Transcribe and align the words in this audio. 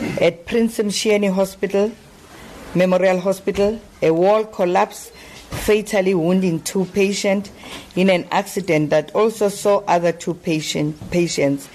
At 0.00 0.46
Prince 0.46 0.78
Mshiyeni 0.78 1.32
Hospital, 1.32 1.92
Memorial 2.74 3.20
Hospital, 3.20 3.78
a 4.00 4.10
wall 4.10 4.44
collapsed, 4.44 5.12
fatally 5.50 6.14
wounding 6.14 6.60
two 6.60 6.86
patients 6.86 7.50
in 7.96 8.08
an 8.08 8.26
accident 8.30 8.90
that 8.90 9.14
also 9.14 9.48
saw 9.48 9.78
other 9.86 10.12
two 10.12 10.32
patient, 10.34 11.10
patients 11.10 11.68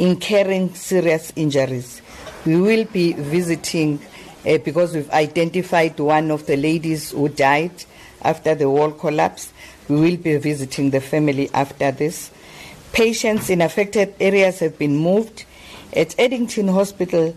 incurring 0.00 0.74
serious 0.74 1.32
injuries. 1.36 2.02
We 2.44 2.60
will 2.60 2.86
be 2.86 3.12
visiting 3.12 4.00
uh, 4.46 4.58
because 4.58 4.94
we've 4.94 5.10
identified 5.10 5.98
one 6.00 6.30
of 6.32 6.46
the 6.46 6.56
ladies 6.56 7.12
who 7.12 7.28
died 7.28 7.84
after 8.22 8.54
the 8.54 8.68
wall 8.68 8.90
collapsed. 8.90 9.52
We 9.88 9.96
will 9.96 10.16
be 10.16 10.36
visiting 10.38 10.90
the 10.90 11.00
family 11.00 11.50
after 11.54 11.92
this. 11.92 12.30
Patients 12.92 13.48
in 13.48 13.60
affected 13.60 14.14
areas 14.18 14.58
have 14.58 14.76
been 14.76 14.96
moved. 14.96 15.44
At 15.94 16.18
Addington 16.18 16.68
Hospital, 16.68 17.36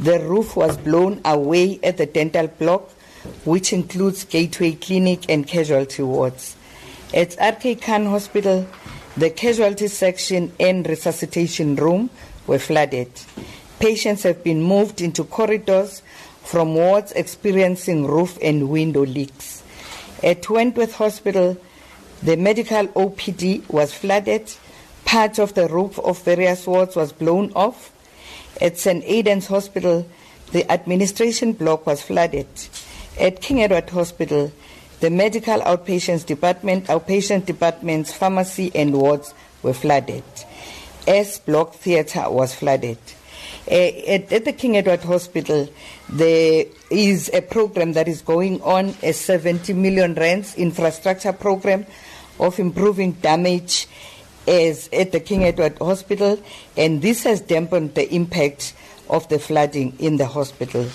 the 0.00 0.18
roof 0.20 0.56
was 0.56 0.78
blown 0.78 1.20
away 1.26 1.78
at 1.82 1.98
the 1.98 2.06
dental 2.06 2.46
block, 2.46 2.90
which 3.44 3.72
includes 3.72 4.24
Gateway 4.24 4.72
Clinic 4.72 5.28
and 5.28 5.46
casualty 5.46 6.02
wards. 6.02 6.56
At 7.12 7.36
RK 7.38 7.82
Khan 7.82 8.06
Hospital, 8.06 8.66
the 9.16 9.28
casualty 9.28 9.88
section 9.88 10.52
and 10.58 10.88
resuscitation 10.88 11.76
room 11.76 12.08
were 12.46 12.58
flooded. 12.58 13.10
Patients 13.78 14.22
have 14.22 14.42
been 14.42 14.62
moved 14.62 15.02
into 15.02 15.24
corridors 15.24 16.02
from 16.44 16.74
wards 16.74 17.12
experiencing 17.12 18.06
roof 18.06 18.38
and 18.40 18.70
window 18.70 19.04
leaks. 19.04 19.62
At 20.22 20.48
Wentworth 20.48 20.94
Hospital, 20.94 21.58
the 22.22 22.36
medical 22.36 22.88
OPD 22.88 23.68
was 23.68 23.92
flooded. 23.92 24.50
Part 25.04 25.38
of 25.38 25.54
the 25.54 25.68
roof 25.68 25.98
of 25.98 26.22
various 26.22 26.66
wards 26.66 26.96
was 26.96 27.12
blown 27.12 27.52
off. 27.54 27.92
At 28.60 28.78
St. 28.78 29.04
Aidan's 29.04 29.46
Hospital, 29.46 30.06
the 30.52 30.70
administration 30.70 31.52
block 31.52 31.86
was 31.86 32.02
flooded. 32.02 32.46
At 33.18 33.40
King 33.40 33.62
Edward 33.62 33.90
Hospital, 33.90 34.52
the 35.00 35.10
medical 35.10 35.60
outpatients 35.60 36.26
department, 36.26 36.86
outpatient 36.86 37.46
departments, 37.46 38.12
pharmacy, 38.12 38.72
and 38.74 38.94
wards 38.94 39.34
were 39.62 39.74
flooded. 39.74 40.24
S 41.06 41.38
Block 41.38 41.74
Theatre 41.74 42.28
was 42.28 42.54
flooded. 42.54 42.98
Uh, 43.70 43.74
at, 43.74 44.32
at, 44.32 44.44
the 44.44 44.52
King 44.52 44.76
Edward 44.76 45.02
Hospital, 45.02 45.68
there 46.08 46.64
is 46.90 47.30
a 47.32 47.42
program 47.42 47.92
that 47.92 48.08
is 48.08 48.22
going 48.22 48.60
on, 48.62 48.94
a 49.02 49.12
70 49.12 49.72
million 49.74 50.14
rands 50.14 50.54
infrastructure 50.56 51.32
program 51.32 51.86
of 52.40 52.58
improving 52.58 53.12
damage 53.12 53.86
as 54.48 54.88
at 54.94 55.12
the 55.12 55.20
King 55.20 55.44
Edward 55.44 55.76
Hospital, 55.78 56.42
and 56.76 57.02
this 57.02 57.24
has 57.24 57.42
dampened 57.42 57.94
the 57.94 58.12
impact 58.12 58.72
of 59.10 59.28
the 59.28 59.38
flooding 59.38 59.94
in 59.98 60.16
the 60.16 60.26
hospital. 60.26 60.86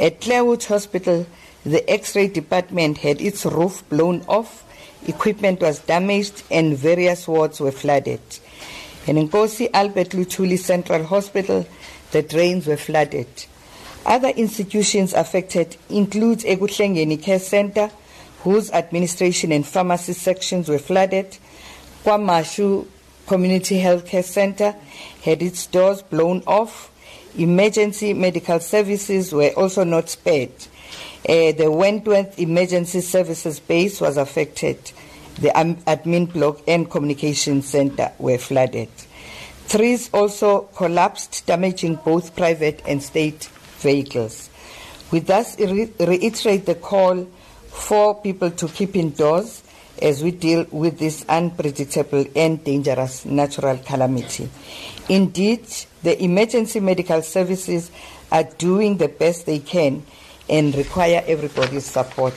At 0.00 0.22
Clairwood 0.22 0.64
Hospital, 0.64 1.26
the 1.64 1.88
X-ray 1.88 2.28
department 2.28 2.98
had 2.98 3.20
its 3.20 3.44
roof 3.44 3.86
blown 3.90 4.22
off, 4.26 4.64
equipment 5.06 5.60
was 5.60 5.80
damaged, 5.80 6.42
and 6.50 6.76
various 6.76 7.28
wards 7.28 7.60
were 7.60 7.70
flooded. 7.70 8.20
And 9.06 9.18
in 9.18 9.28
Nkosi 9.28 9.68
Albert 9.74 10.10
Luthuli 10.10 10.58
Central 10.58 11.04
Hospital, 11.04 11.66
the 12.12 12.22
drains 12.22 12.66
were 12.66 12.78
flooded. 12.78 13.28
Other 14.06 14.28
institutions 14.28 15.12
affected 15.12 15.76
include 15.90 16.40
Ekuhlengeni 16.40 17.22
Care 17.22 17.38
Center, 17.38 17.90
whose 18.40 18.70
administration 18.70 19.52
and 19.52 19.66
pharmacy 19.66 20.14
sections 20.14 20.68
were 20.68 20.78
flooded. 20.78 21.36
Kwamashu 22.04 22.86
Community 23.26 23.78
Health 23.78 24.06
Care 24.06 24.22
Center 24.22 24.74
had 25.22 25.42
its 25.42 25.66
doors 25.66 26.02
blown 26.02 26.42
off. 26.46 26.90
Emergency 27.38 28.12
medical 28.14 28.58
services 28.58 29.32
were 29.32 29.50
also 29.50 29.84
not 29.84 30.08
spared. 30.08 30.52
Uh, 31.28 31.52
the 31.52 31.70
Wentworth 31.70 32.38
Emergency 32.38 33.00
Services 33.02 33.60
Base 33.60 34.00
was 34.00 34.16
affected. 34.16 34.78
The 35.38 35.50
admin 35.50 36.32
block 36.32 36.60
and 36.66 36.90
communication 36.90 37.62
center 37.62 38.12
were 38.18 38.38
flooded. 38.38 38.88
Trees 39.68 40.10
also 40.12 40.62
collapsed, 40.74 41.46
damaging 41.46 41.96
both 41.96 42.34
private 42.34 42.82
and 42.86 43.02
state 43.02 43.44
vehicles. 43.78 44.50
We 45.12 45.20
thus 45.20 45.58
re- 45.58 45.92
reiterate 46.00 46.66
the 46.66 46.74
call 46.74 47.24
for 47.68 48.20
people 48.20 48.50
to 48.50 48.68
keep 48.68 48.96
indoors 48.96 49.62
as 50.02 50.22
we 50.22 50.30
deal 50.30 50.66
with 50.70 50.98
this 50.98 51.24
unpredictable 51.28 52.24
and 52.34 52.62
dangerous 52.64 53.24
natural 53.24 53.78
calamity. 53.78 54.48
Indeed, 55.08 55.66
the 56.02 56.22
emergency 56.22 56.80
medical 56.80 57.22
services 57.22 57.90
are 58.32 58.44
doing 58.44 58.96
the 58.96 59.08
best 59.08 59.46
they 59.46 59.58
can 59.58 60.02
and 60.48 60.74
require 60.74 61.22
everybody's 61.26 61.86
support. 61.86 62.34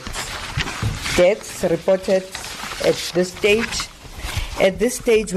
Deaths 1.16 1.64
reported 1.64 2.24
at 2.84 3.12
this 3.14 3.32
stage, 3.32 3.88
at 4.60 4.78
this 4.78 4.96
stage 4.96 5.34